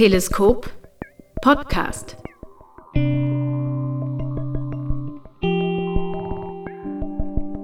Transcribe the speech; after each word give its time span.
Teleskop 0.00 0.70
Podcast. 1.42 2.16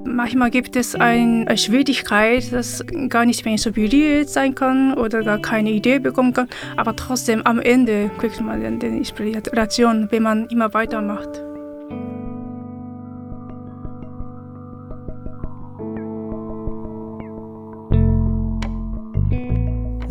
Manchmal 0.05 0.51
gibt 0.51 0.77
es 0.77 0.95
eine 0.95 1.57
Schwierigkeit, 1.57 2.53
dass 2.53 2.85
gar 3.09 3.25
nicht 3.25 3.47
mehr 3.47 3.53
inspiriert 3.53 4.29
sein 4.29 4.55
kann 4.55 4.93
oder 4.99 5.23
gar 5.23 5.39
keine 5.39 5.71
Idee 5.71 5.99
bekommen 5.99 6.35
kann, 6.35 6.49
aber 6.77 6.95
trotzdem 6.95 7.41
am 7.47 7.59
Ende 7.59 8.11
kriegt 8.19 8.39
man 8.43 8.63
dann 8.63 8.81
die 8.81 8.89
Inspiration, 8.89 10.09
wenn 10.11 10.23
man 10.23 10.47
immer 10.49 10.75
weitermacht. 10.75 11.46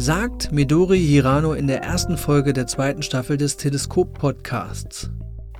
Sagt 0.05 0.51
Midori 0.51 0.99
Hirano 0.99 1.53
in 1.53 1.65
der 1.65 1.81
ersten 1.81 2.15
Folge 2.15 2.53
der 2.53 2.67
zweiten 2.67 3.01
Staffel 3.01 3.37
des 3.37 3.57
Teleskop-Podcasts. 3.57 5.09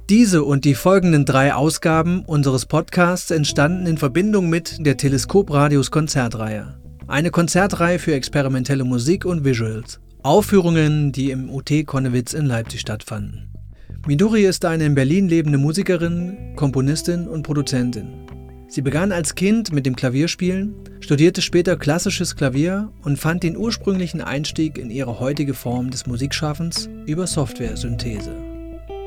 Diese 0.07 0.43
und 0.43 0.65
die 0.65 0.75
folgenden 0.75 1.25
drei 1.25 1.55
Ausgaben 1.55 2.23
unseres 2.25 2.67
Podcasts 2.67 3.31
entstanden 3.31 3.87
in 3.87 3.97
Verbindung 3.97 4.47
mit 4.47 4.85
der 4.85 4.97
Teleskop-Radios 4.97 5.89
Konzertreihe. 5.89 6.77
Eine 7.07 7.31
Konzertreihe 7.31 7.97
für 7.97 8.13
experimentelle 8.13 8.83
Musik 8.83 9.25
und 9.25 9.43
Visuals. 9.43 9.99
Aufführungen, 10.21 11.11
die 11.11 11.31
im 11.31 11.49
UT 11.49 11.71
Konnewitz 11.87 12.33
in 12.33 12.45
Leipzig 12.45 12.81
stattfanden. 12.81 13.51
Midori 14.05 14.45
ist 14.45 14.63
eine 14.63 14.85
in 14.85 14.93
Berlin 14.93 15.27
lebende 15.27 15.57
Musikerin, 15.57 16.53
Komponistin 16.55 17.27
und 17.27 17.41
Produzentin. 17.41 18.24
Sie 18.67 18.81
begann 18.81 19.11
als 19.11 19.35
Kind 19.35 19.71
mit 19.71 19.85
dem 19.85 19.95
Klavierspielen, 19.95 20.73
studierte 20.99 21.41
später 21.41 21.77
klassisches 21.77 22.35
Klavier 22.35 22.91
und 23.03 23.17
fand 23.17 23.43
den 23.43 23.57
ursprünglichen 23.57 24.21
Einstieg 24.21 24.77
in 24.77 24.89
ihre 24.89 25.19
heutige 25.19 25.53
Form 25.53 25.91
des 25.91 26.07
Musikschaffens 26.07 26.89
über 27.05 27.27
Software-Synthese. 27.27 28.35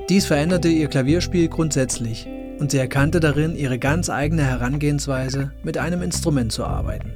Dies 0.09 0.27
veränderte 0.27 0.69
ihr 0.69 0.89
Klavierspiel 0.89 1.49
grundsätzlich 1.49 2.27
und 2.59 2.71
sie 2.71 2.79
erkannte 2.79 3.21
darin 3.21 3.57
ihre 3.57 3.79
ganz 3.79 4.11
eigene 4.11 4.45
Herangehensweise, 4.45 5.53
mit 5.63 5.77
einem 5.77 6.03
Instrument 6.03 6.53
zu 6.53 6.65
arbeiten. 6.65 7.13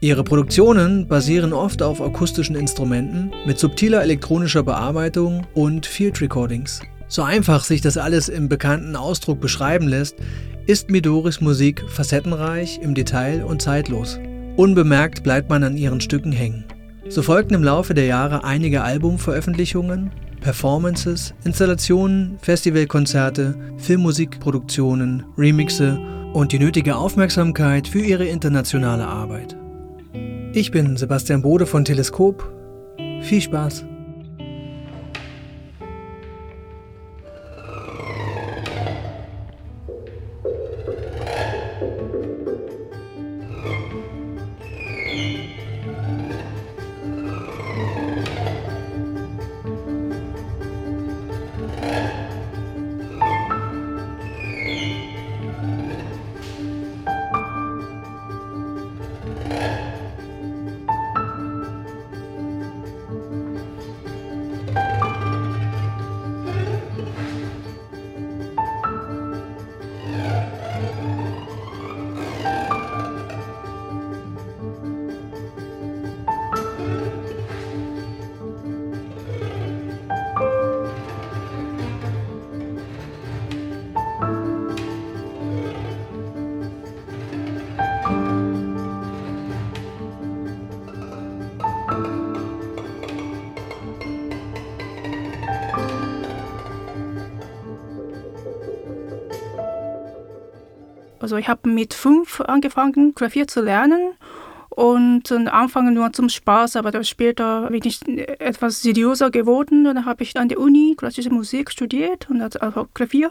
Ihre 0.00 0.22
Produktionen 0.22 1.08
basieren 1.08 1.52
oft 1.52 1.82
auf 1.82 2.00
akustischen 2.00 2.54
Instrumenten 2.54 3.32
mit 3.46 3.58
subtiler 3.58 4.02
elektronischer 4.02 4.62
Bearbeitung 4.62 5.46
und 5.54 5.86
Field 5.86 6.20
Recordings. 6.20 6.80
So 7.08 7.22
einfach 7.22 7.64
sich 7.64 7.80
das 7.80 7.96
alles 7.96 8.28
im 8.28 8.48
bekannten 8.48 8.94
Ausdruck 8.94 9.40
beschreiben 9.40 9.88
lässt, 9.88 10.16
ist 10.66 10.90
Midoris 10.90 11.40
Musik 11.40 11.82
facettenreich, 11.88 12.80
im 12.82 12.94
Detail 12.94 13.42
und 13.44 13.62
zeitlos. 13.62 14.20
Unbemerkt 14.56 15.22
bleibt 15.22 15.48
man 15.48 15.64
an 15.64 15.78
ihren 15.78 16.02
Stücken 16.02 16.32
hängen. 16.32 16.64
So 17.08 17.22
folgten 17.22 17.54
im 17.54 17.64
Laufe 17.64 17.94
der 17.94 18.04
Jahre 18.04 18.44
einige 18.44 18.82
Albumveröffentlichungen, 18.82 20.10
Performances, 20.42 21.32
Installationen, 21.44 22.38
Festivalkonzerte, 22.42 23.54
Filmmusikproduktionen, 23.78 25.24
Remixe 25.38 25.98
und 26.34 26.52
die 26.52 26.58
nötige 26.58 26.96
Aufmerksamkeit 26.96 27.88
für 27.88 28.00
ihre 28.00 28.26
internationale 28.26 29.06
Arbeit. 29.06 29.56
Ich 30.52 30.70
bin 30.70 30.96
Sebastian 30.98 31.40
Bode 31.40 31.64
von 31.64 31.84
Teleskop. 31.84 32.52
Viel 33.22 33.40
Spaß! 33.40 33.86
Also 101.28 101.36
ich 101.36 101.48
habe 101.48 101.68
mit 101.68 101.92
fünf 101.92 102.40
angefangen, 102.40 103.14
Klavier 103.14 103.46
zu 103.46 103.60
lernen 103.60 104.14
und 104.70 105.30
am 105.30 105.46
Anfang 105.48 105.92
nur 105.92 106.10
zum 106.14 106.30
Spaß, 106.30 106.76
aber 106.76 106.90
dann 106.90 107.04
später 107.04 107.68
bin 107.68 107.82
ich 107.84 108.00
etwas 108.40 108.80
seriöser 108.80 109.30
geworden 109.30 109.86
und 109.86 109.96
dann 109.96 110.06
habe 110.06 110.22
ich 110.22 110.38
an 110.38 110.48
der 110.48 110.58
Uni 110.58 110.94
klassische 110.96 111.28
Musik 111.28 111.70
studiert 111.70 112.30
und 112.30 112.40
also 112.40 112.88
Klavier. 112.94 113.30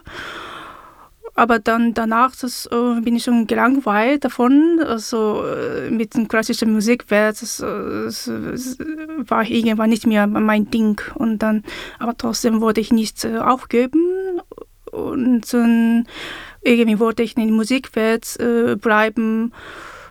Aber 1.34 1.58
dann 1.58 1.96
danach 1.96 2.36
das, 2.36 2.68
äh, 2.68 3.02
bin 3.02 3.16
ich 3.16 3.24
schon 3.24 3.48
gelangweilt 3.48 4.26
davon. 4.26 4.80
Also 4.86 5.44
äh, 5.44 5.90
mit 5.90 6.14
klassischer 6.30 6.68
Musik 6.68 7.08
das, 7.08 7.58
das, 7.58 8.26
das 8.26 8.78
war 9.26 9.44
irgendwann 9.44 9.90
nicht 9.90 10.06
mehr 10.06 10.28
mein 10.28 10.70
Ding. 10.70 11.02
Und 11.16 11.40
dann, 11.40 11.64
aber 11.98 12.16
trotzdem 12.16 12.62
wollte 12.62 12.80
ich 12.80 12.92
nicht 12.92 13.26
äh, 13.26 13.40
aufgeben. 13.40 14.40
Und 14.92 15.52
dann 15.54 16.08
irgendwie 16.68 17.00
wollte 17.00 17.24
ich 17.24 17.38
in 17.38 17.48
der 17.48 17.56
Musikwelt 17.56 18.38
äh, 18.40 18.76
bleiben. 18.76 19.54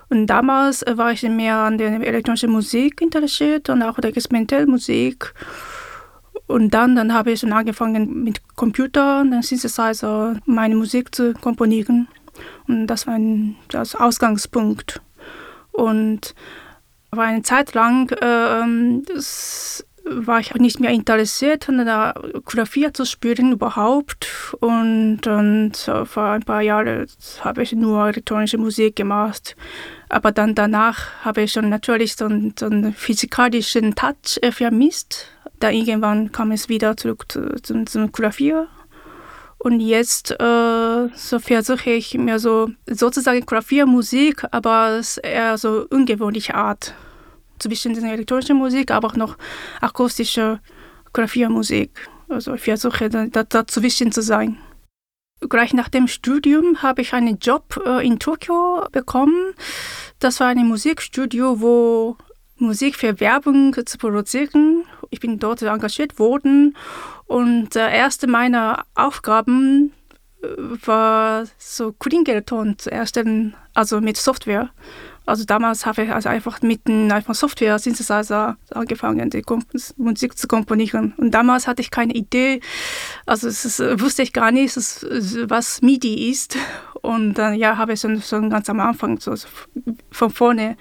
Und 0.08 0.26
damals 0.28 0.82
äh, 0.82 0.96
war 0.96 1.12
ich 1.12 1.22
mehr 1.22 1.56
an 1.56 1.78
der 1.78 2.00
elektronischen 2.00 2.50
Musik 2.50 3.00
interessiert 3.00 3.68
und 3.68 3.82
auch 3.82 3.98
der 4.00 4.16
experimentellen 4.16 4.70
Musik. 4.70 5.34
Und 6.46 6.74
dann, 6.74 6.94
dann 6.94 7.12
habe 7.12 7.32
ich 7.32 7.44
angefangen 7.44 8.22
mit 8.22 8.40
Computer 8.54 9.20
und 9.20 9.44
Synthesizer 9.44 10.36
meine 10.46 10.76
Musik 10.76 11.14
zu 11.14 11.34
komponieren. 11.34 12.08
Und 12.68 12.86
das 12.86 13.06
war 13.06 13.14
ein, 13.14 13.56
das 13.68 13.94
Ausgangspunkt. 13.94 15.00
Und 15.72 16.34
war 17.10 17.24
eine 17.24 17.42
Zeit 17.42 17.74
lang, 17.74 18.10
äh, 18.12 19.02
das 19.12 19.84
war 20.08 20.40
ich 20.40 20.54
auch 20.54 20.58
nicht 20.58 20.80
mehr 20.80 20.90
interessiert 20.90 21.68
an 21.68 21.84
der 21.84 22.14
Klavier 22.44 22.94
zu 22.94 23.04
spielen 23.04 23.52
überhaupt. 23.52 24.54
Und, 24.60 25.26
und 25.26 25.72
vor 26.04 26.24
ein 26.24 26.42
paar 26.42 26.62
Jahren 26.62 27.06
habe 27.40 27.62
ich 27.62 27.72
nur 27.72 28.08
elektronische 28.08 28.58
Musik 28.58 28.96
gemacht. 28.96 29.56
Aber 30.08 30.32
dann 30.32 30.54
danach 30.54 31.24
habe 31.24 31.42
ich 31.42 31.52
schon 31.52 31.68
natürlich 31.68 32.16
so 32.16 32.26
einen, 32.26 32.54
so 32.58 32.66
einen 32.66 32.94
physikalischen 32.94 33.94
Touch 33.94 34.38
vermisst. 34.52 35.26
Da 35.58 35.70
irgendwann 35.70 36.32
kam 36.32 36.52
es 36.52 36.68
wieder 36.68 36.96
zurück 36.96 37.24
zu, 37.28 37.60
zu, 37.62 37.84
zum 37.84 38.12
Klavier. 38.12 38.68
Und 39.58 39.80
jetzt 39.80 40.32
äh, 40.32 41.08
so 41.14 41.38
versuche 41.38 41.90
ich 41.90 42.14
mir 42.14 42.38
so 42.38 42.68
sozusagen 42.86 43.44
Klaviermusik, 43.44 44.44
aber 44.50 45.00
eher 45.22 45.56
so 45.58 45.86
ungewöhnliche 45.90 46.54
Art 46.54 46.94
zwischen 47.58 47.94
der 47.94 48.12
elektronischen 48.12 48.56
Musik, 48.56 48.90
aber 48.90 49.08
auch 49.08 49.16
noch 49.16 49.36
akustische 49.80 50.60
Klaviermusik. 51.12 52.08
Also 52.28 52.54
ich 52.54 52.62
versuche 52.62 53.08
da, 53.08 53.26
dazwischen 53.26 54.12
zu 54.12 54.22
sein. 54.22 54.58
Gleich 55.40 55.74
nach 55.74 55.88
dem 55.88 56.08
Studium 56.08 56.82
habe 56.82 57.02
ich 57.02 57.12
einen 57.12 57.38
Job 57.38 57.80
äh, 57.84 58.06
in 58.06 58.18
Tokio 58.18 58.86
bekommen. 58.90 59.54
Das 60.18 60.40
war 60.40 60.48
ein 60.48 60.66
Musikstudio, 60.66 61.60
wo 61.60 62.16
Musik 62.58 62.96
für 62.96 63.20
Werbung 63.20 63.76
zu 63.84 63.98
produzieren. 63.98 64.84
Ich 65.10 65.20
bin 65.20 65.38
dort 65.38 65.60
engagiert 65.60 66.18
worden 66.18 66.74
und 67.26 67.76
äh, 67.76 67.94
erste 67.94 68.26
meiner 68.26 68.86
Aufgaben 68.94 69.92
äh, 70.42 70.46
war 70.86 71.44
so 71.58 71.92
Klingelton 71.92 72.78
zu 72.78 72.90
erstellen, 72.90 73.54
also 73.74 74.00
mit 74.00 74.16
Software. 74.16 74.70
Also 75.26 75.44
damals 75.44 75.84
habe 75.84 76.04
ich 76.04 76.12
also 76.12 76.28
einfach 76.28 76.62
mit 76.62 76.86
einem 76.86 77.22
Software 77.32 77.78
Synthesizer 77.78 78.56
angefangen, 78.70 79.28
die 79.28 79.42
Musik 79.96 80.38
zu 80.38 80.46
komponieren. 80.46 81.14
Und 81.16 81.32
damals 81.32 81.66
hatte 81.66 81.82
ich 81.82 81.90
keine 81.90 82.14
Idee, 82.14 82.60
also 83.26 83.48
ist, 83.48 83.80
wusste 84.00 84.22
ich 84.22 84.32
gar 84.32 84.52
nicht, 84.52 84.76
was 84.76 85.82
MIDI 85.82 86.30
ist. 86.30 86.56
Und 87.02 87.34
dann 87.34 87.54
ja, 87.54 87.76
habe 87.76 87.92
ich 87.92 88.00
schon, 88.00 88.22
schon 88.22 88.50
ganz 88.50 88.70
am 88.70 88.80
Anfang 88.80 89.20
so 89.20 89.34
von 90.10 90.30
vorne 90.30 90.76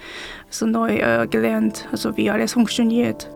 so 0.50 0.66
neu 0.66 0.98
äh, 0.98 1.28
gelernt, 1.28 1.88
also 1.92 2.16
wie 2.16 2.30
alles 2.30 2.54
funktioniert. 2.54 3.30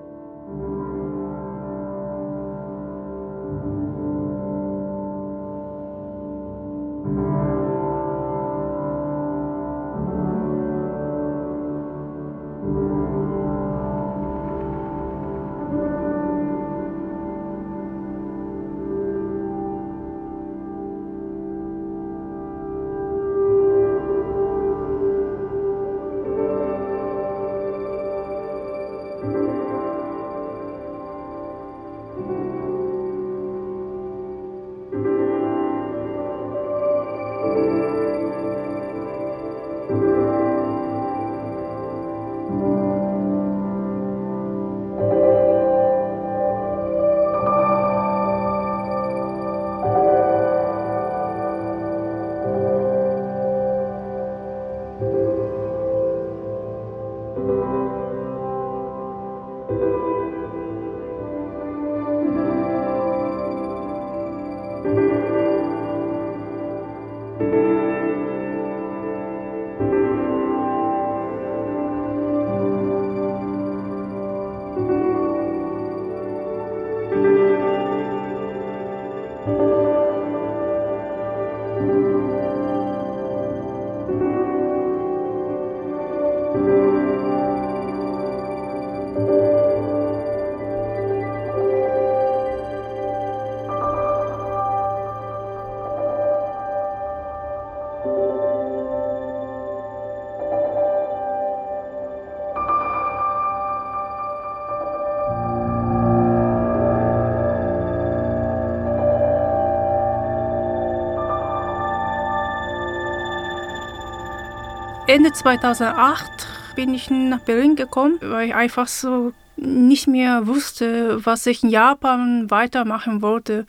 Ende 115.10 115.34
2008 115.34 116.30
bin 116.76 116.94
ich 116.94 117.10
nach 117.10 117.40
Berlin 117.40 117.76
gekommen, 117.76 118.20
weil 118.22 118.50
ich 118.50 118.54
einfach 118.54 118.88
so 118.88 119.34
nicht 119.58 120.08
mehr 120.08 120.46
wusste, 120.46 121.26
was 121.26 121.48
ich 121.48 121.64
in 121.64 121.72
Japan 121.72 122.52
weitermachen 122.52 123.24
wollte. 123.24 123.66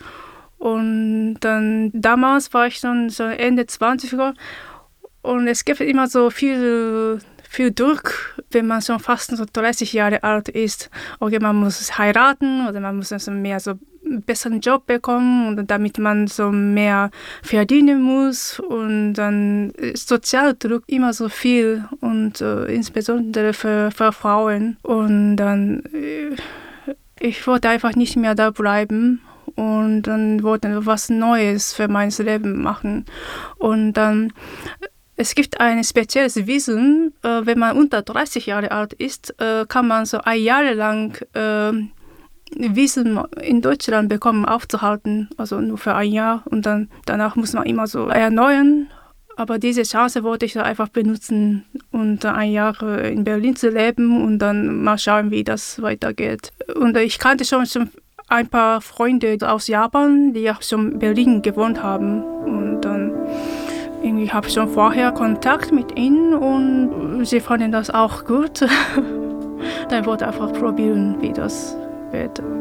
Und 0.58 1.36
dann 1.40 1.92
damals 1.94 2.52
war 2.52 2.66
ich 2.66 2.82
dann 2.82 3.08
so 3.08 3.22
Ende 3.22 3.62
20er 3.62 4.34
und 5.22 5.48
es 5.48 5.64
gibt 5.64 5.80
immer 5.80 6.08
so 6.08 6.28
viel, 6.28 7.20
viel 7.48 7.72
Druck, 7.72 8.36
wenn 8.50 8.66
man 8.66 8.82
schon 8.82 9.00
fast 9.00 9.34
so 9.34 9.46
30 9.50 9.94
Jahre 9.94 10.22
alt 10.22 10.50
ist. 10.50 10.90
Okay, 11.20 11.38
man 11.38 11.56
muss 11.56 11.96
heiraten 11.96 12.68
oder 12.68 12.80
man 12.80 12.98
muss 12.98 13.12
also 13.12 13.30
mehr 13.30 13.60
so 13.60 13.78
besseren 14.10 14.60
Job 14.60 14.86
bekommen 14.86 15.58
und 15.58 15.70
damit 15.70 15.98
man 15.98 16.26
so 16.26 16.50
mehr 16.50 17.10
verdienen 17.42 18.02
muss. 18.02 18.60
Und 18.60 19.14
dann 19.14 19.70
ist 19.70 20.08
Sozialdruck 20.08 20.84
immer 20.86 21.12
so 21.12 21.28
viel 21.28 21.84
und 22.00 22.40
äh, 22.40 22.64
insbesondere 22.66 23.52
für, 23.52 23.90
für 23.90 24.12
Frauen. 24.12 24.76
Und 24.82 25.36
dann 25.36 25.82
äh, 25.92 26.36
ich 27.20 27.46
wollte 27.46 27.68
einfach 27.68 27.94
nicht 27.94 28.16
mehr 28.16 28.34
da 28.34 28.50
bleiben. 28.50 29.20
Und 29.56 30.02
dann 30.02 30.42
wollte 30.42 30.68
ich 30.68 30.86
was 30.86 31.10
Neues 31.10 31.74
für 31.74 31.88
mein 31.88 32.10
Leben 32.10 32.62
machen. 32.62 33.04
Und 33.58 33.92
dann 33.92 34.32
es 35.16 35.34
gibt 35.34 35.60
ein 35.60 35.84
spezielles 35.84 36.46
Wissen, 36.46 37.12
äh, 37.22 37.44
wenn 37.44 37.58
man 37.58 37.76
unter 37.76 38.00
30 38.00 38.46
Jahre 38.46 38.70
alt 38.70 38.94
ist, 38.94 39.38
äh, 39.38 39.66
kann 39.68 39.86
man 39.86 40.06
so 40.06 40.18
ein 40.22 40.40
Jahr 40.40 40.72
lang 40.72 41.14
äh, 41.34 41.72
Wissen 42.56 43.20
in 43.40 43.62
Deutschland 43.62 44.08
bekommen, 44.08 44.44
aufzuhalten, 44.44 45.28
also 45.36 45.60
nur 45.60 45.78
für 45.78 45.94
ein 45.94 46.10
Jahr 46.10 46.42
und 46.50 46.66
dann 46.66 46.88
danach 47.06 47.36
muss 47.36 47.52
man 47.52 47.64
immer 47.64 47.86
so 47.86 48.08
erneuern. 48.08 48.88
Aber 49.36 49.58
diese 49.58 49.84
Chance 49.84 50.22
wollte 50.22 50.44
ich 50.44 50.58
einfach 50.58 50.88
benutzen 50.88 51.64
und 51.92 52.26
ein 52.26 52.50
Jahr 52.50 52.82
in 53.04 53.24
Berlin 53.24 53.56
zu 53.56 53.70
leben 53.70 54.22
und 54.22 54.38
dann 54.38 54.82
mal 54.82 54.98
schauen, 54.98 55.30
wie 55.30 55.44
das 55.44 55.80
weitergeht. 55.80 56.50
Und 56.74 56.96
ich 56.98 57.18
kannte 57.18 57.46
schon, 57.46 57.64
schon 57.64 57.88
ein 58.28 58.48
paar 58.48 58.80
Freunde 58.82 59.38
aus 59.40 59.66
Japan, 59.66 60.34
die 60.34 60.50
auch 60.50 60.62
schon 60.62 60.92
in 60.92 60.98
Berlin 60.98 61.42
gewohnt 61.42 61.82
haben. 61.82 62.22
Und 62.22 62.82
dann 62.82 63.12
irgendwie 64.02 64.30
habe 64.30 64.46
ich 64.46 64.54
schon 64.54 64.68
vorher 64.68 65.12
Kontakt 65.12 65.72
mit 65.72 65.98
ihnen 65.98 66.34
und 66.34 67.24
sie 67.24 67.40
fanden 67.40 67.72
das 67.72 67.88
auch 67.90 68.24
gut. 68.24 68.60
dann 69.88 70.06
wollte 70.06 70.24
ich 70.24 70.28
einfach 70.28 70.52
probieren, 70.52 71.16
wie 71.20 71.32
das 71.32 71.76
später. 72.10 72.59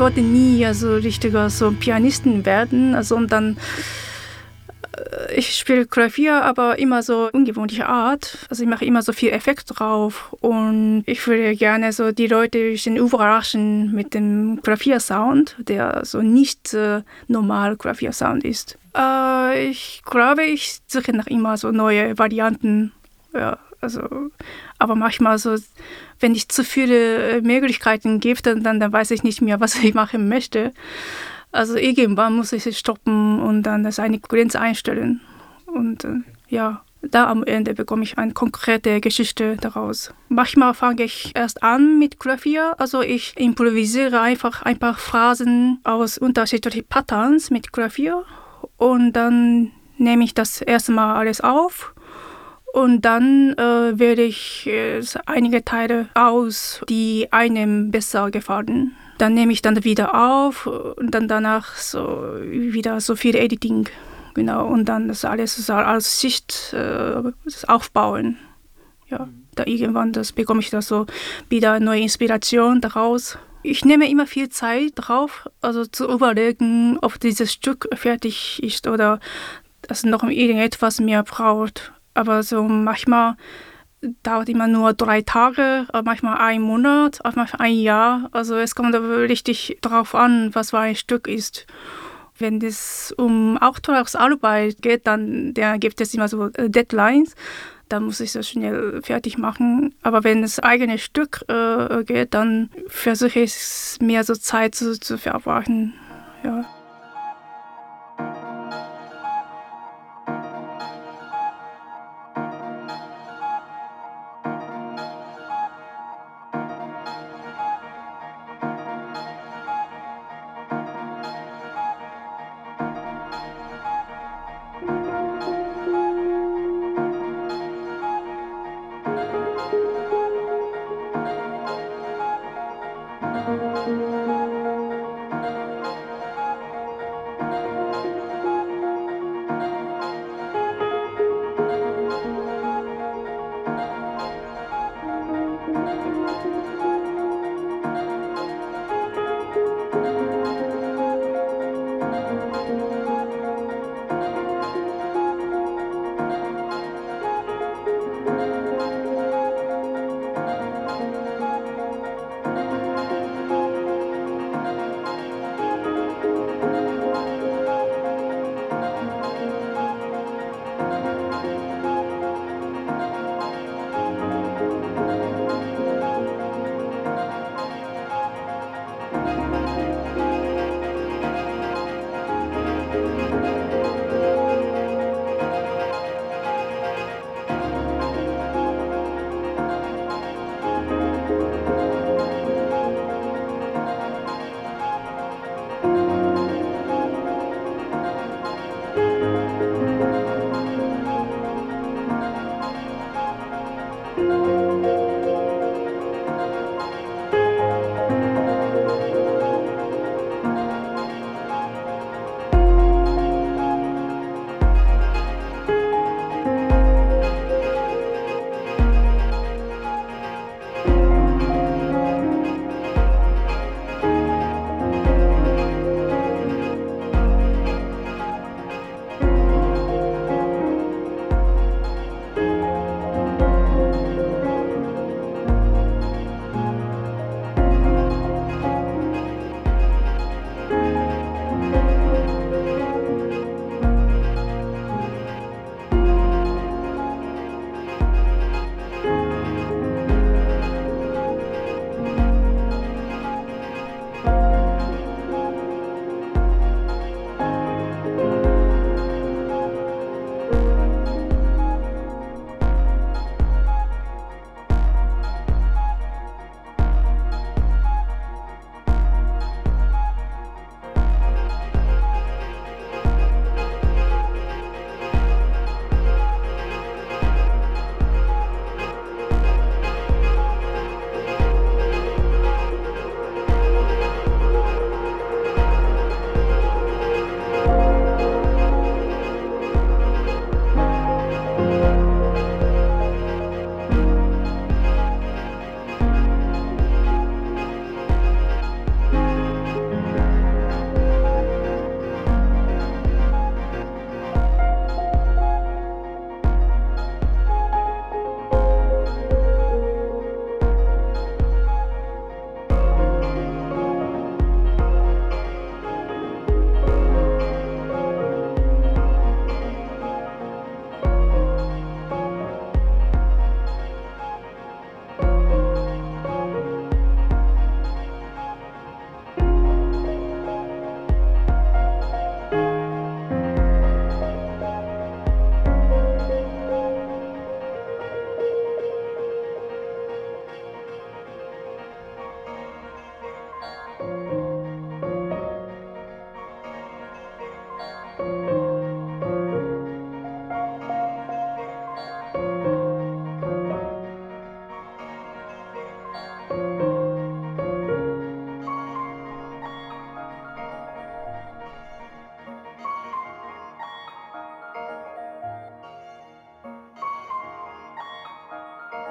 Ich 0.00 0.02
wollte 0.02 0.22
nie 0.22 0.64
also 0.64 0.94
richtiger 0.94 1.50
so 1.50 1.72
Pianisten 1.72 2.46
werden, 2.46 2.94
also 2.94 3.16
und 3.16 3.30
dann 3.30 3.58
ich 5.36 5.54
spiele 5.54 5.84
Klavier, 5.84 6.42
aber 6.42 6.78
immer 6.78 7.02
so 7.02 7.28
ungewöhnliche 7.30 7.86
Art. 7.86 8.38
Also 8.48 8.62
ich 8.62 8.68
mache 8.70 8.86
immer 8.86 9.02
so 9.02 9.12
viel 9.12 9.28
Effekt 9.28 9.78
drauf 9.78 10.34
und 10.40 11.02
ich 11.04 11.26
würde 11.26 11.54
gerne 11.54 11.92
so 11.92 12.12
die 12.12 12.28
Leute 12.28 12.74
überraschen 12.86 13.92
mit 13.92 14.14
dem 14.14 14.60
Klaviersound, 14.62 15.56
der 15.58 16.02
so 16.06 16.22
nicht 16.22 16.72
äh, 16.72 17.02
normal 17.28 17.76
Klaviersound 17.76 18.42
ist. 18.42 18.78
Äh, 18.96 19.66
ich 19.68 20.00
glaube, 20.06 20.44
ich 20.44 20.80
suche 20.86 21.14
nach 21.14 21.26
immer 21.26 21.58
so 21.58 21.72
neue 21.72 22.16
Varianten. 22.16 22.92
Ja, 23.34 23.58
also, 23.80 24.30
aber 24.78 24.94
manchmal 24.94 25.38
so, 25.38 25.56
wenn 26.18 26.34
ich 26.34 26.48
zu 26.48 26.64
viele 26.64 27.38
äh, 27.38 27.40
Möglichkeiten 27.40 28.20
gebe, 28.20 28.42
dann, 28.42 28.62
dann, 28.62 28.80
dann 28.80 28.92
weiß 28.92 29.10
ich 29.10 29.22
nicht 29.22 29.40
mehr, 29.40 29.60
was 29.60 29.76
ich 29.76 29.94
machen 29.94 30.28
möchte. 30.28 30.72
Also 31.52 31.76
irgendwann 31.76 32.36
muss 32.36 32.52
ich 32.52 32.78
stoppen 32.78 33.40
und 33.40 33.64
dann 33.64 33.82
das 33.82 33.98
eine 33.98 34.20
Grenze 34.20 34.60
einstellen. 34.60 35.20
Und 35.66 36.04
äh, 36.04 36.20
ja, 36.48 36.82
da 37.02 37.28
am 37.28 37.42
Ende 37.44 37.74
bekomme 37.74 38.02
ich 38.02 38.18
eine 38.18 38.32
konkrete 38.32 39.00
Geschichte 39.00 39.56
daraus. 39.56 40.12
Manchmal 40.28 40.74
fange 40.74 41.04
ich 41.04 41.32
erst 41.34 41.62
an 41.62 41.98
mit 41.98 42.20
Klavier, 42.20 42.74
also 42.78 43.00
ich 43.00 43.34
improvisiere 43.36 44.20
einfach 44.20 44.62
ein 44.62 44.78
paar 44.78 44.94
Phrasen 44.94 45.80
aus 45.82 46.18
unterschiedlichen 46.18 46.84
Patterns 46.86 47.50
mit 47.50 47.72
Klavier 47.72 48.24
und 48.76 49.12
dann 49.12 49.70
nehme 49.96 50.24
ich 50.24 50.34
das 50.34 50.60
erste 50.60 50.92
Mal 50.92 51.16
alles 51.16 51.40
auf 51.40 51.94
und 52.72 53.02
dann 53.02 53.54
äh, 53.54 53.98
wähle 53.98 54.22
ich 54.22 54.66
äh, 54.66 55.02
einige 55.26 55.64
Teile 55.64 56.08
aus, 56.14 56.80
die 56.88 57.28
einem 57.30 57.90
besser 57.90 58.30
gefallen. 58.30 58.92
Dann 59.18 59.34
nehme 59.34 59.52
ich 59.52 59.60
dann 59.60 59.84
wieder 59.84 60.14
auf 60.14 60.66
und 60.66 61.10
dann 61.14 61.28
danach 61.28 61.76
so 61.76 62.36
wieder 62.42 63.00
so 63.00 63.16
viel 63.16 63.36
Editing. 63.36 63.88
Genau, 64.34 64.66
und 64.66 64.86
dann 64.86 65.08
das 65.08 65.24
alles 65.24 65.68
als 65.68 66.20
Sicht 66.20 66.72
äh, 66.72 67.22
aufbauen. 67.66 68.38
Ja, 69.08 69.28
da 69.56 69.64
irgendwann 69.66 70.12
das 70.12 70.32
bekomme 70.32 70.60
ich 70.60 70.70
da 70.70 70.80
so 70.80 71.06
wieder 71.48 71.80
neue 71.80 72.00
Inspiration 72.00 72.80
daraus. 72.80 73.36
Ich 73.62 73.84
nehme 73.84 74.08
immer 74.08 74.26
viel 74.26 74.48
Zeit 74.48 74.92
drauf, 74.94 75.50
also 75.60 75.84
zu 75.84 76.08
überlegen, 76.08 76.98
ob 77.02 77.20
dieses 77.20 77.52
Stück 77.52 77.88
fertig 77.92 78.62
ist 78.62 78.86
oder 78.86 79.20
dass 79.82 80.04
noch 80.04 80.22
irgendetwas 80.22 81.00
mehr 81.00 81.24
braucht. 81.24 81.92
Aber 82.14 82.42
so 82.42 82.62
manchmal 82.62 83.36
dauert 84.22 84.48
immer 84.48 84.66
nur 84.66 84.92
drei 84.94 85.22
Tage, 85.22 85.86
manchmal 86.04 86.38
ein 86.38 86.62
Monat, 86.62 87.20
manchmal 87.22 87.60
ein 87.60 87.78
Jahr. 87.78 88.28
Also 88.32 88.56
es 88.56 88.74
kommt 88.74 88.94
aber 88.94 89.20
richtig 89.20 89.78
drauf 89.82 90.14
an, 90.14 90.54
was 90.54 90.70
für 90.70 90.78
ein 90.78 90.96
Stück 90.96 91.28
ist. 91.28 91.66
Wenn 92.38 92.60
es 92.62 93.12
um 93.18 93.58
Auftragsarbeit 93.58 94.80
geht, 94.80 95.06
dann 95.06 95.52
der 95.52 95.78
gibt 95.78 96.00
es 96.00 96.14
immer 96.14 96.28
so 96.28 96.46
äh, 96.54 96.70
Deadlines. 96.70 97.34
Da 97.90 98.00
muss 98.00 98.20
ich 98.20 98.32
das 98.32 98.48
schnell 98.48 99.02
fertig 99.02 99.36
machen. 99.36 99.94
Aber 100.02 100.24
wenn 100.24 100.42
es 100.42 100.58
eigene 100.58 100.96
Stück 100.96 101.44
äh, 101.48 102.02
geht, 102.04 102.32
dann 102.32 102.70
versuche 102.86 103.40
ich 103.40 103.50
es 103.50 103.98
mehr 104.00 104.24
so 104.24 104.34
Zeit 104.34 104.74
zu, 104.74 104.98
zu 104.98 105.18
verarbeiten. 105.18 105.92
Ja. 106.42 106.64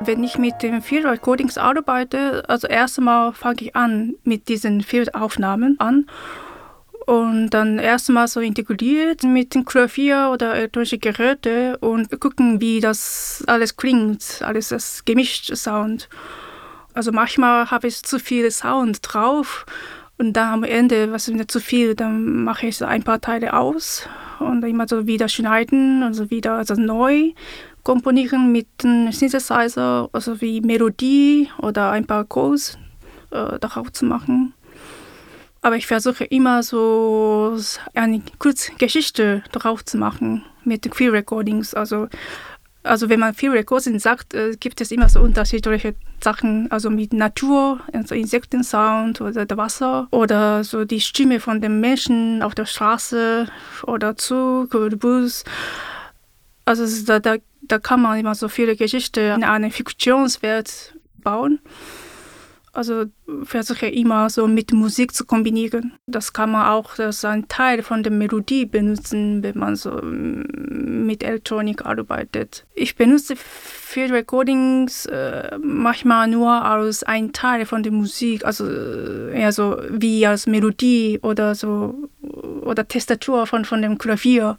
Wenn 0.10 0.24
ich 0.24 0.40
mit 0.40 0.64
den 0.64 0.82
Field 0.82 1.06
Recordings 1.06 1.60
arbeite, 1.60 2.44
also 2.50 2.68
erstmal 2.68 3.32
fange 3.32 3.62
ich 3.62 3.76
an 3.76 4.16
mit 4.24 4.50
diesen 4.50 4.82
Field-Aufnahmen 4.82 5.80
an 5.80 6.08
und 7.06 7.52
dann 7.52 7.78
erstmal 7.78 8.28
so 8.28 8.40
integriert 8.40 9.22
mit 9.22 9.54
den 9.54 9.66
Klavier 9.66 10.32
oder 10.34 10.56
elektronischen 10.56 11.00
Geräte 11.00 11.78
und 11.78 12.20
gucken, 12.20 12.60
wie 12.60 12.80
das 12.80 13.44
alles 13.46 13.78
klingt, 13.78 14.42
alles 14.42 14.70
das 14.70 15.06
gemischte 15.06 15.56
Sound. 15.56 16.10
Also 16.96 17.12
manchmal 17.12 17.70
habe 17.70 17.86
ich 17.86 18.02
zu 18.02 18.18
viel 18.18 18.50
Sound 18.50 19.02
drauf 19.04 19.68
und 20.18 20.34
dann 20.34 20.54
am 20.54 20.64
Ende, 20.64 21.12
was 21.12 21.28
ist 21.28 21.36
mir 21.36 21.46
zu 21.46 21.60
viel, 21.60 21.94
dann 21.94 22.46
mache 22.46 22.66
ich 22.66 22.78
so 22.78 22.86
ein 22.86 23.04
paar 23.04 23.22
Teile 23.22 23.54
aus 23.54 24.10
und 24.40 24.64
immer 24.64 24.88
so 24.88 25.08
wieder 25.08 25.30
schneiden, 25.30 26.04
also 26.04 26.30
wieder 26.30 26.54
also 26.54 26.76
neu 26.76 27.32
komponieren 27.84 28.52
mit 28.52 28.68
einem 28.84 29.12
Synthesizer, 29.12 30.10
also 30.12 30.42
wie 30.42 30.62
Melodie 30.62 31.50
oder 31.60 31.92
ein 31.92 32.06
paar 32.06 32.26
Codes 32.26 32.78
äh, 33.32 33.58
darauf 33.60 33.92
zu 33.92 34.06
machen. 34.06 34.54
Aber 35.62 35.76
ich 35.76 35.88
versuche 35.88 36.24
immer 36.24 36.64
so 36.64 37.58
eine 37.94 38.22
Kurzgeschichte 38.38 39.44
darauf 39.52 39.84
zu 39.84 39.98
machen 39.98 40.46
mit 40.64 40.90
Queer 40.90 41.12
Recordings. 41.12 41.74
Also, 41.74 42.08
also 42.84 43.10
wenn 43.10 43.20
man 43.20 43.36
Queer 43.36 43.54
Recording 43.54 44.00
sagt, 44.00 44.34
äh, 44.34 44.56
gibt 44.60 44.82
es 44.82 44.92
immer 44.92 45.10
so 45.10 45.20
unterschiedliche 45.20 45.96
Sachen, 46.24 46.72
also 46.72 46.90
mit 46.90 47.14
Natur, 47.14 47.82
also 47.94 48.16
Insektensound 48.16 49.22
oder 49.22 49.46
der 49.46 49.58
Wasser 49.58 50.08
oder 50.12 50.64
so 50.64 50.86
die 50.86 51.02
Stimme 51.02 51.40
von 51.40 51.62
den 51.62 51.80
Menschen 51.80 52.42
auf 52.42 52.56
der 52.56 52.66
Straße 52.66 53.48
oder 53.84 54.16
Zug 54.18 54.74
oder 54.76 54.96
Bus. 54.96 55.44
Also 56.66 57.06
da, 57.06 57.20
da, 57.20 57.36
da 57.62 57.80
kann 57.80 58.02
man 58.02 58.20
immer 58.20 58.36
so 58.36 58.48
viele 58.48 58.76
Geschichten 58.76 59.20
in 59.38 59.44
eine 59.44 59.72
Fiktionswelt 59.72 60.96
bauen. 61.18 61.60
Also 62.72 63.06
versuche 63.44 63.88
immer 63.88 64.30
so 64.30 64.48
mit 64.48 64.74
Musik 64.74 65.14
zu 65.14 65.26
kombinieren. 65.26 65.94
Das 66.06 66.34
kann 66.34 66.52
man 66.52 66.68
auch 66.68 67.00
als 67.00 67.26
ein 67.26 67.48
Teil 67.48 67.82
von 67.82 68.04
der 68.04 68.12
Melodie 68.12 68.66
benutzen, 68.66 69.42
wenn 69.44 69.58
man 69.58 69.76
so 69.76 69.92
mm, 69.92 71.06
mit 71.06 71.24
Elektronik 71.24 71.86
arbeitet. 71.86 72.66
Ich 72.76 72.96
benutze 72.96 73.36
Field 73.36 74.12
Recordings 74.12 75.06
äh, 75.08 75.58
manchmal 75.62 76.28
nur 76.28 76.52
als 76.52 77.04
ein 77.04 77.34
Teil 77.34 77.66
von 77.66 77.82
der 77.82 77.92
Musik, 77.92 78.46
also 78.46 78.68
äh, 78.68 79.40
eher 79.40 79.52
so 79.52 79.78
wie 79.90 80.26
als 80.28 80.46
Melodie 80.46 81.20
oder 81.24 81.56
so 81.56 82.10
oder 82.22 82.88
Tastatur 82.88 83.48
von, 83.48 83.66
von 83.66 83.82
dem 83.82 83.98
Klavier. 83.98 84.58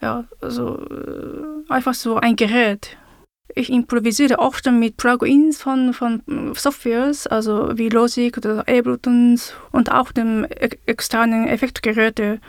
Ja, 0.00 0.24
also 0.40 0.78
äh, 0.90 1.72
einfach 1.72 1.94
so 1.94 2.16
ein 2.16 2.36
Gerät. 2.36 2.96
Ich 3.54 3.70
improvisiere 3.70 4.38
oft 4.38 4.70
mit 4.70 4.96
Plugins 4.96 5.60
von, 5.60 5.92
von 5.92 6.22
Softwares, 6.54 7.26
also 7.26 7.76
wie 7.76 7.90
Logic 7.90 8.36
oder 8.38 8.60
Ableton 8.60 9.38
und 9.72 9.92
auch 9.92 10.10
dem 10.12 10.44
externen 10.86 11.46
Effektgeräte. 11.46 12.40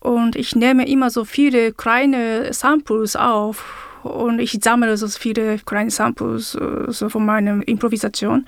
Und 0.00 0.34
ich 0.36 0.56
nehme 0.56 0.86
immer 0.88 1.10
so 1.10 1.24
viele 1.24 1.72
kleine 1.72 2.52
Samples 2.52 3.14
auf 3.14 4.00
und 4.02 4.40
ich 4.40 4.58
sammle 4.62 4.96
so 4.96 5.06
viele 5.08 5.58
kleine 5.58 5.90
Samples 5.90 6.56
äh, 6.56 6.90
so 6.90 7.08
von 7.08 7.24
meiner 7.24 7.66
Improvisation. 7.66 8.46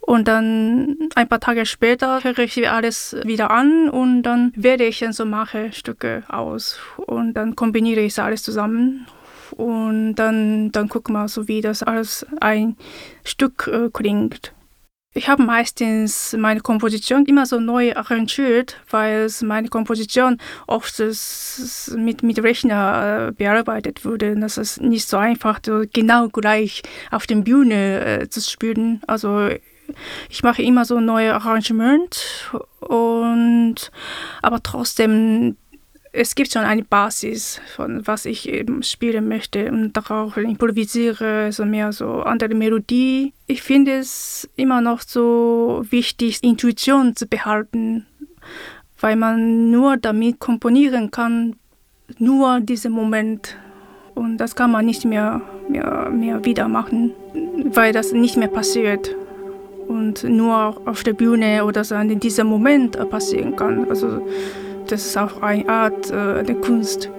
Und 0.00 0.28
dann 0.28 0.96
ein 1.16 1.28
paar 1.28 1.40
Tage 1.40 1.66
später 1.66 2.24
höre 2.24 2.38
ich 2.38 2.70
alles 2.70 3.14
wieder 3.24 3.50
an 3.50 3.90
und 3.90 4.22
dann 4.22 4.52
wähle 4.56 4.86
ich 4.86 5.00
dann 5.00 5.12
so 5.12 5.26
mache 5.26 5.72
Stücke 5.72 6.22
aus 6.28 6.78
und 6.96 7.34
dann 7.34 7.56
kombiniere 7.56 8.00
ich 8.00 8.18
alles 8.18 8.42
zusammen 8.42 9.06
und 9.52 10.14
dann, 10.14 10.72
dann 10.72 10.88
guck 10.88 11.08
mal, 11.08 11.28
so 11.28 11.48
wie 11.48 11.60
das 11.60 11.82
alles 11.82 12.26
ein 12.40 12.76
Stück 13.24 13.68
äh, 13.72 13.90
klingt. 13.90 14.52
Ich 15.14 15.28
habe 15.28 15.42
meistens 15.42 16.36
meine 16.38 16.60
Komposition 16.60 17.24
immer 17.24 17.46
so 17.46 17.58
neu 17.58 17.94
arrangiert, 17.96 18.76
weil 18.90 19.28
meine 19.42 19.68
Komposition 19.68 20.38
oft 20.66 21.02
mit, 21.96 22.22
mit 22.22 22.42
Rechner 22.42 23.28
äh, 23.28 23.32
bearbeitet 23.32 24.04
wurde. 24.04 24.36
Das 24.36 24.58
ist 24.58 24.80
nicht 24.80 25.08
so 25.08 25.16
einfach, 25.16 25.60
genau 25.92 26.28
gleich 26.28 26.82
auf 27.10 27.26
der 27.26 27.36
Bühne 27.36 28.04
äh, 28.04 28.28
zu 28.28 28.40
spielen. 28.42 29.00
Also 29.06 29.48
ich 30.28 30.42
mache 30.42 30.62
immer 30.62 30.84
so 30.84 31.00
neue 31.00 31.34
Arrangement 31.34 32.52
und 32.80 33.90
aber 34.42 34.62
trotzdem 34.62 35.56
es 36.12 36.34
gibt 36.34 36.52
schon 36.52 36.62
eine 36.62 36.82
Basis 36.82 37.60
von 37.74 38.06
was 38.06 38.24
ich 38.24 38.48
eben 38.48 38.82
spielen 38.82 39.28
möchte 39.28 39.70
und 39.70 39.92
darauf 39.92 40.36
improvisiere 40.36 41.52
so 41.52 41.64
mehr 41.64 41.92
so 41.92 42.22
andere 42.22 42.54
Melodie. 42.54 43.32
Ich 43.46 43.62
finde 43.62 43.98
es 43.98 44.48
immer 44.56 44.80
noch 44.80 45.00
so 45.00 45.84
wichtig, 45.90 46.42
Intuition 46.42 47.16
zu 47.16 47.26
behalten, 47.26 48.06
weil 49.00 49.16
man 49.16 49.70
nur 49.70 49.96
damit 49.96 50.38
komponieren 50.38 51.10
kann, 51.10 51.56
nur 52.18 52.60
diesen 52.60 52.92
Moment. 52.92 53.56
Und 54.14 54.38
das 54.38 54.56
kann 54.56 54.72
man 54.72 54.86
nicht 54.86 55.04
mehr, 55.04 55.40
mehr, 55.68 56.10
mehr 56.10 56.44
wieder 56.44 56.66
machen, 56.68 57.12
weil 57.66 57.92
das 57.92 58.12
nicht 58.12 58.36
mehr 58.36 58.48
passiert 58.48 59.14
und 59.86 60.24
nur 60.24 60.80
auf 60.86 61.02
der 61.02 61.14
Bühne 61.14 61.64
oder 61.64 61.84
so 61.84 61.94
in 61.94 62.20
diesem 62.20 62.46
Moment 62.46 62.98
passieren 63.10 63.56
kann. 63.56 63.88
Also 63.88 64.26
das 64.90 65.06
ist 65.06 65.18
auch 65.18 65.42
eine 65.42 65.68
Art 65.68 66.10
äh, 66.10 66.42
der 66.42 66.56
Kunst. 66.56 67.10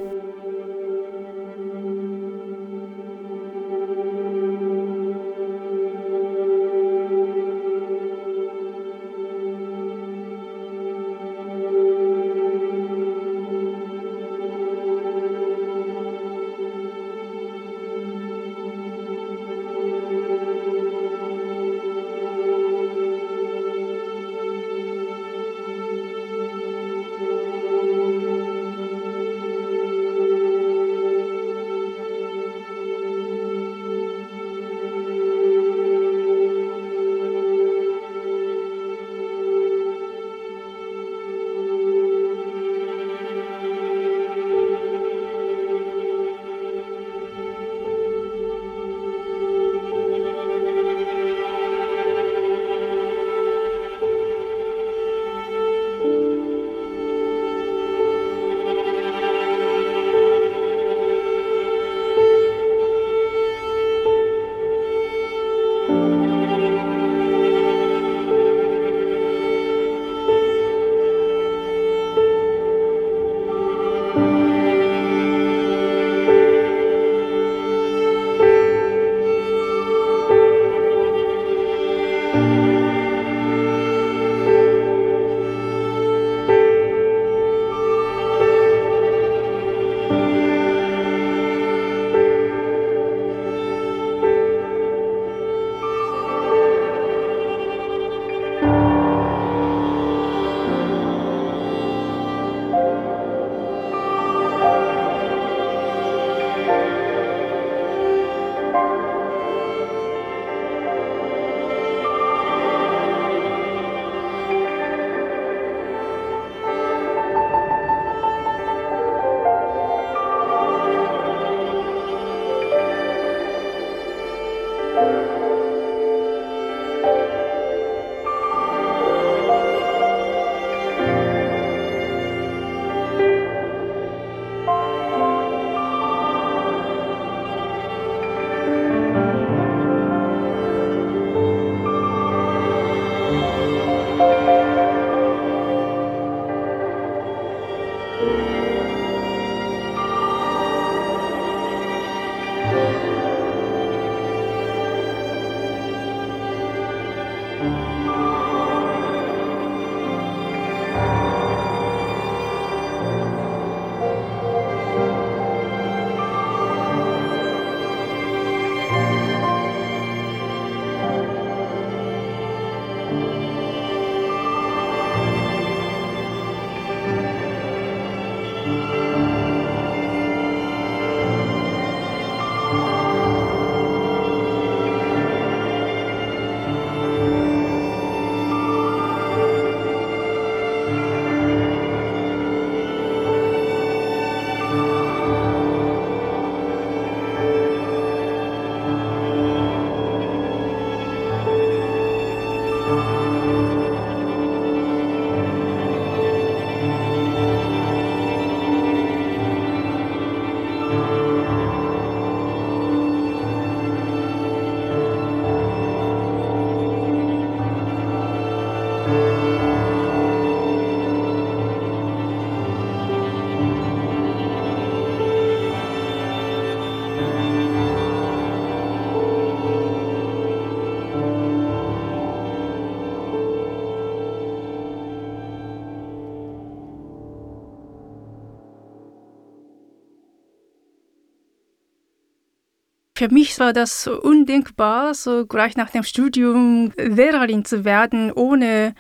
Für 243.20 243.28
mich 243.28 243.60
war 243.60 243.74
das 243.74 244.08
undenkbar, 244.08 245.14
so 245.14 245.46
gleich 245.46 245.76
nach 245.76 245.90
dem 245.90 246.04
Studium 246.04 246.94
Lehrerin 246.96 247.66
zu 247.66 247.84
werden, 247.84 248.32
ohne 248.32 248.96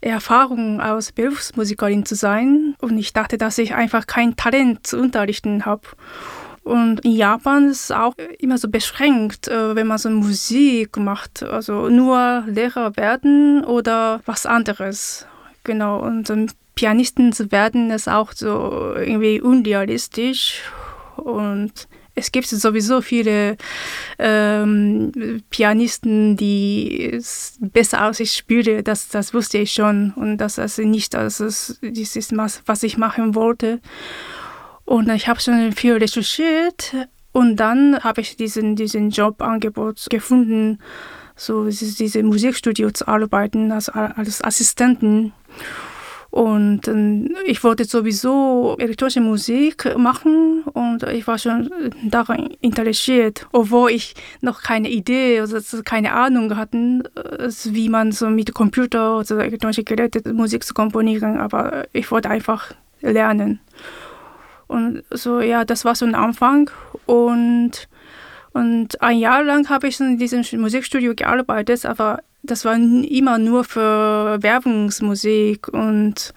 Erfahrung 0.00 0.80
als 0.80 1.10
Berufsmusikerin 1.10 2.06
zu 2.06 2.14
sein. 2.14 2.76
Und 2.80 2.96
ich 2.96 3.12
dachte, 3.12 3.38
dass 3.38 3.58
ich 3.58 3.74
einfach 3.74 4.06
kein 4.06 4.36
Talent 4.36 4.86
zu 4.86 4.98
unterrichten 5.00 5.66
habe. 5.66 5.82
Und 6.62 7.00
in 7.00 7.10
Japan 7.10 7.70
ist 7.70 7.86
es 7.86 7.90
auch 7.90 8.14
immer 8.38 8.56
so 8.56 8.68
beschränkt, 8.68 9.48
äh, 9.48 9.74
wenn 9.74 9.88
man 9.88 9.98
so 9.98 10.10
Musik 10.10 10.96
macht. 10.96 11.42
Also 11.42 11.88
nur 11.88 12.44
Lehrer 12.46 12.96
werden 12.96 13.64
oder 13.64 14.20
was 14.26 14.46
anderes. 14.46 15.26
Genau. 15.64 15.98
Und 15.98 16.30
Pianisten 16.76 17.32
zu 17.32 17.50
werden 17.50 17.90
ist 17.90 18.08
auch 18.08 18.30
so 18.30 18.94
irgendwie 18.96 19.40
unrealistisch. 19.40 20.62
Und 21.16 21.88
es 22.20 22.32
gibt 22.32 22.46
sowieso 22.46 23.00
viele 23.00 23.56
ähm, 24.18 25.42
Pianisten, 25.50 26.36
die 26.36 27.10
es 27.12 27.58
besser 27.60 28.02
als 28.02 28.20
ich 28.20 28.32
spiele. 28.32 28.82
Das, 28.82 29.08
das 29.08 29.34
wusste 29.34 29.58
ich 29.58 29.72
schon. 29.72 30.12
Und 30.14 30.38
das 30.38 30.58
ist 30.58 30.78
nicht 30.78 31.14
das, 31.14 31.40
ist, 31.40 31.80
das 31.82 32.16
ist, 32.16 32.32
was 32.36 32.82
ich 32.82 32.98
machen 32.98 33.34
wollte. 33.34 33.80
Und 34.84 35.08
ich 35.10 35.28
habe 35.28 35.40
schon 35.40 35.72
viel 35.72 35.94
recherchiert. 35.94 36.94
Und 37.32 37.56
dann 37.56 38.02
habe 38.02 38.20
ich 38.20 38.36
diesen, 38.36 38.76
diesen 38.76 39.10
Jobangebot 39.10 40.06
gefunden, 40.10 40.78
so 41.36 41.68
diese 41.68 42.22
Musikstudio 42.22 42.90
zu 42.90 43.08
arbeiten 43.08 43.72
als, 43.72 43.88
als 43.88 44.42
Assistenten. 44.42 45.32
Und 46.30 46.86
äh, 46.86 47.28
ich 47.46 47.62
wollte 47.64 47.84
sowieso 47.84 48.76
elektronische 48.78 49.20
Musik 49.20 49.96
machen 49.96 50.62
und 50.72 51.02
ich 51.02 51.26
war 51.26 51.38
schon 51.38 51.70
daran 52.04 52.50
interessiert, 52.60 53.48
obwohl 53.52 53.90
ich 53.90 54.14
noch 54.40 54.62
keine 54.62 54.88
Idee 54.88 55.42
oder 55.42 55.60
keine 55.84 56.12
Ahnung 56.12 56.56
hatte, 56.56 57.02
äh, 57.16 57.50
wie 57.74 57.88
man 57.88 58.12
so 58.12 58.30
mit 58.30 58.54
Computer 58.54 59.18
oder 59.18 59.44
elektronischen 59.44 59.84
Geräten 59.84 60.36
Musik 60.36 60.62
zu 60.62 60.72
komponieren, 60.72 61.38
aber 61.38 61.86
ich 61.92 62.10
wollte 62.12 62.30
einfach 62.30 62.74
lernen. 63.00 63.58
Und 64.68 65.02
so, 65.10 65.40
ja, 65.40 65.64
das 65.64 65.84
war 65.84 65.96
so 65.96 66.06
ein 66.06 66.14
Anfang 66.14 66.70
und 67.06 67.88
und 68.52 69.00
ein 69.00 69.18
Jahr 69.18 69.44
lang 69.44 69.68
habe 69.68 69.88
ich 69.88 70.00
in 70.00 70.18
diesem 70.18 70.44
Musikstudio 70.60 71.14
gearbeitet, 71.14 71.86
aber 71.86 72.20
das 72.42 72.64
war 72.64 72.74
immer 72.74 73.38
nur 73.38 73.64
für 73.64 74.42
Werbungsmusik 74.42 75.68
und 75.68 76.34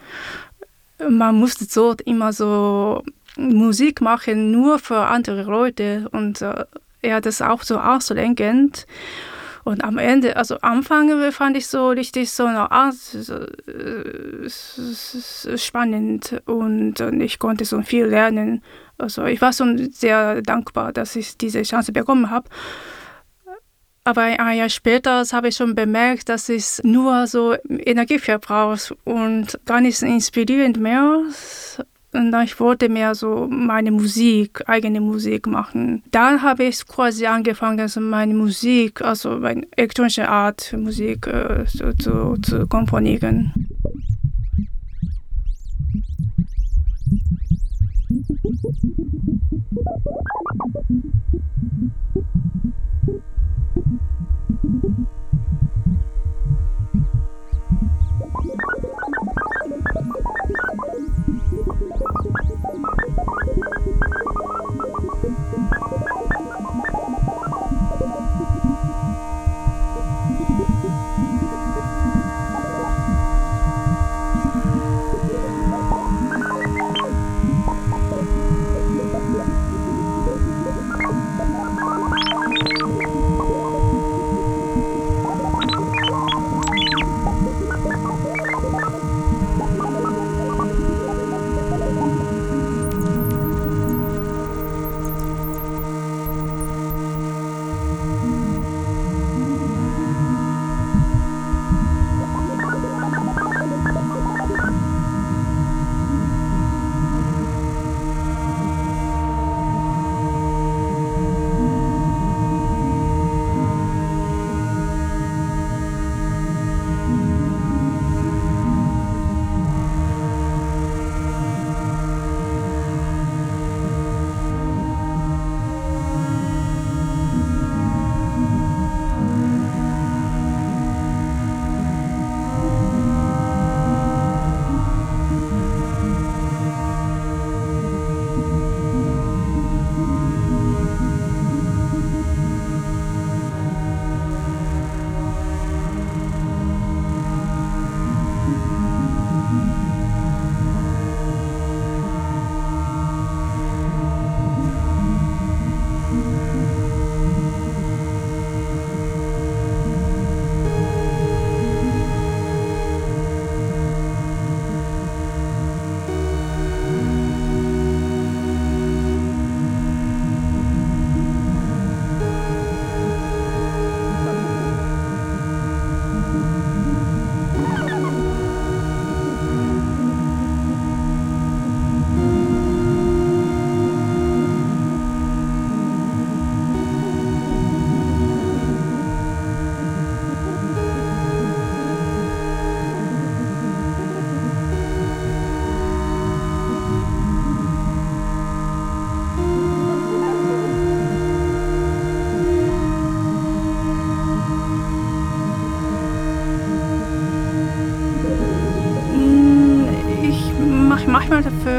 man 1.09 1.35
musste 1.35 1.65
dort 1.73 2.01
immer 2.01 2.33
so 2.33 3.03
Musik 3.37 4.01
machen, 4.01 4.51
nur 4.51 4.79
für 4.79 4.99
andere 4.99 5.43
Leute 5.43 6.07
und 6.11 6.41
äh, 6.41 6.65
ja, 7.01 7.19
das 7.19 7.41
auch 7.41 7.63
so 7.63 7.79
auslenkend. 7.79 8.85
Und 9.63 9.83
am 9.83 9.97
Ende, 9.97 10.35
also 10.35 10.57
Anfang 10.59 11.31
fand 11.31 11.55
ich 11.55 11.67
so 11.67 11.89
richtig 11.89 12.31
so, 12.31 12.45
ah, 12.45 12.91
spannend 15.55 16.41
und, 16.45 16.99
und 16.99 17.21
ich 17.21 17.39
konnte 17.39 17.63
so 17.63 17.81
viel 17.81 18.05
lernen. 18.05 18.61
Also 18.97 19.25
ich 19.25 19.41
war 19.41 19.53
schon 19.53 19.91
sehr 19.91 20.41
dankbar, 20.41 20.93
dass 20.93 21.15
ich 21.15 21.37
diese 21.37 21.63
Chance 21.63 21.91
bekommen 21.91 22.29
habe. 22.29 22.49
Aber 24.05 24.21
ein 24.21 24.57
Jahr 24.57 24.69
später 24.69 25.23
habe 25.31 25.47
ich 25.47 25.55
schon 25.55 25.75
bemerkt, 25.75 26.27
dass 26.27 26.49
es 26.49 26.81
nur 26.83 27.25
so 27.25 27.55
Energie 27.69 28.19
verbraucht 28.19 28.93
und 29.05 29.59
gar 29.65 29.79
nicht 29.79 29.97
so 29.97 30.05
inspirierend 30.05 30.77
mehr. 30.77 31.21
Und 32.11 32.35
ich 32.43 32.59
wollte 32.59 32.89
mehr 32.89 33.15
so 33.15 33.47
meine 33.49 33.91
Musik, 33.91 34.61
eigene 34.67 35.01
Musik 35.01 35.47
machen. 35.47 36.03
Dann 36.11 36.43
habe 36.43 36.65
ich 36.65 36.85
quasi 36.85 37.25
angefangen, 37.25 37.79
also 37.79 38.01
meine 38.01 38.35
Musik, 38.35 39.01
also 39.01 39.37
meine 39.39 39.65
elektronische 39.75 40.29
Art 40.29 40.73
Musik 40.77 41.25
äh, 41.25 41.65
so, 41.65 41.91
zu, 41.93 42.37
zu 42.41 42.67
komponieren. 42.67 43.69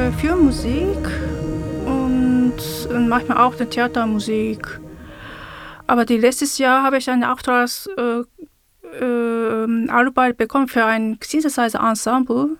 Manchmal 0.04 0.12
für 0.12 0.18
Filmmusik 0.18 1.08
und 1.86 2.54
manchmal 3.08 3.38
auch 3.38 3.54
die 3.54 3.64
Theatermusik. 3.66 4.80
Aber 5.86 6.04
die 6.04 6.18
letztes 6.18 6.58
Jahr 6.58 6.82
habe 6.82 6.98
ich 6.98 7.08
eine 7.08 7.32
Auftragsarbeit 7.32 8.26
äh, 9.00 10.30
äh, 10.30 10.32
bekommen 10.36 10.68
für 10.68 10.84
ein 10.84 11.18
Synthesizer-Ensemble. 11.22 12.56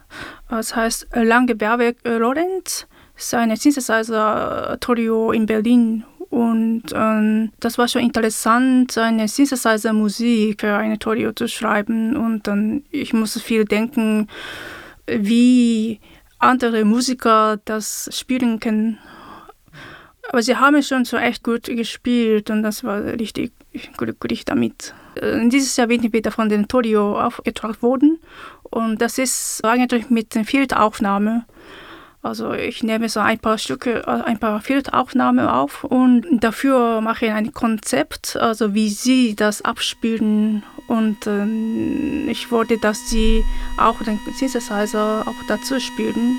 Das 0.49 0.75
heißt 0.75 1.09
Lange 1.15 1.55
Bergwerk 1.55 1.97
äh, 2.05 2.17
Lorenz. 2.17 2.87
Das 3.15 3.25
ist 3.25 3.35
ein 3.35 3.55
Synthesizer-Trio 3.57 5.33
in 5.33 5.47
Berlin. 5.47 6.05
Und 6.31 6.85
ähm, 6.95 7.53
das 7.61 7.79
war 7.79 7.89
schon 7.89 8.03
interessant, 8.03 8.97
eine 8.99 9.29
Synthesizer-Musik 9.29 10.63
für 10.63 10.75
eine 10.75 10.99
Trio 10.99 11.33
zu 11.33 11.49
schreiben. 11.49 12.17
Und 12.17 12.47
dann, 12.47 12.85
ich 12.91 13.13
musste 13.13 13.41
viel 13.41 13.65
denken, 13.65 14.29
wie 15.07 16.01
andere 16.45 16.85
Musiker 16.85 17.59
das 17.65 18.09
spielen 18.13 18.61
können. 18.61 18.99
Aber 20.31 20.43
sie 20.43 20.57
haben 20.57 20.83
schon 20.83 21.05
so 21.05 21.17
echt 21.17 21.43
gut 21.43 21.65
gespielt 21.65 22.51
und 22.51 22.63
das 22.63 22.85
war 22.85 23.03
richtig 23.05 23.53
glücklich 23.97 24.45
damit. 24.45 24.95
Dieses 25.21 25.77
Jahr 25.77 25.89
bin 25.89 26.03
ich 26.03 26.13
wieder 26.13 26.31
von 26.31 26.49
den 26.49 26.67
Trio 26.67 27.21
aufgetragen 27.21 27.83
worden 27.83 28.19
und 28.63 29.01
das 29.01 29.19
ist 29.19 29.65
eigentlich 29.65 30.11
mit 30.11 30.35
der 30.35 30.45
Fildaufnahme. 30.45 31.45
Also 32.23 32.55
ich 32.55 32.83
nehme 32.83 33.11
so 33.11 33.21
ein 33.21 33.39
paar 33.39 33.59
Stücke, 33.59 34.03
äh, 34.07 34.23
ein 34.23 34.39
paar 34.39 34.63
Fildaufnahmen 34.63 35.47
auf 35.47 35.85
und 35.85 36.25
dafür 36.43 37.03
mache 37.03 37.27
ich 37.27 37.33
ein 37.33 37.53
Konzept, 37.53 38.37
also 38.37 38.73
wie 38.73 38.89
sie 38.89 39.37
das 39.37 39.61
abspielen 39.61 40.63
und 40.87 41.27
äh, 41.27 42.31
ich 42.31 42.51
wollte, 42.51 42.79
dass 42.79 43.09
sie 43.09 43.45
auch 43.77 44.03
den 44.03 44.21
Synthesizer 44.33 45.25
auch 45.27 45.47
dazu 45.49 45.81
spielen. 45.81 46.39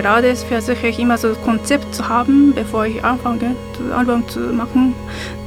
Gerade 0.00 0.36
versuche 0.36 0.86
ich 0.86 1.00
immer 1.00 1.18
so 1.18 1.30
ein 1.30 1.42
Konzept 1.42 1.92
zu 1.92 2.08
haben, 2.08 2.54
bevor 2.54 2.86
ich 2.86 3.02
anfange, 3.02 3.56
das 3.76 3.90
Album 3.90 4.28
zu 4.28 4.38
machen, 4.38 4.94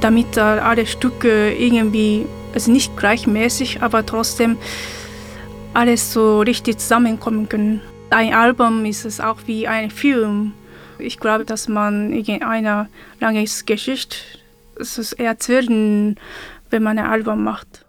damit 0.02 0.36
alle 0.36 0.84
Stücke 0.84 1.54
irgendwie, 1.54 2.26
also 2.52 2.70
nicht 2.70 2.94
gleichmäßig, 2.98 3.80
aber 3.80 4.04
trotzdem 4.04 4.58
alles 5.72 6.12
so 6.12 6.42
richtig 6.42 6.80
zusammenkommen 6.80 7.48
können. 7.48 7.80
Ein 8.10 8.34
Album 8.34 8.84
ist 8.84 9.06
es 9.06 9.20
auch 9.20 9.38
wie 9.46 9.66
ein 9.66 9.90
Film. 9.90 10.52
Ich 10.98 11.18
glaube, 11.18 11.46
dass 11.46 11.66
man 11.66 12.12
eine 12.12 12.88
lange 13.20 13.44
Geschichte 13.64 14.16
erzählen, 15.16 16.16
wenn 16.68 16.82
man 16.82 16.98
ein 16.98 17.06
Album 17.06 17.42
macht. 17.42 17.86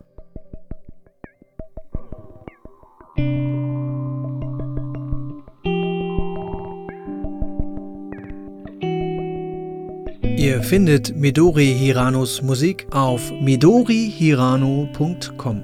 Ihr 10.43 10.61
findet 10.61 11.15
Midori 11.15 11.73
Hiranos 11.73 12.41
Musik 12.41 12.85
auf 12.91 13.31
midorihirano.com. 13.31 15.63